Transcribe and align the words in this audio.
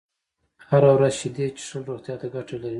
هره 0.69 0.89
ورځ 0.95 1.13
شيدې 1.19 1.45
څښل 1.57 1.81
روغتيا 1.89 2.15
ته 2.21 2.27
گټه 2.33 2.55
لري 2.63 2.69